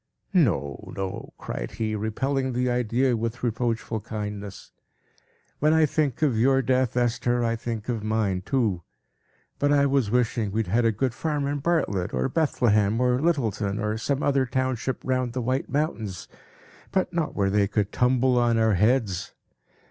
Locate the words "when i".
5.59-5.85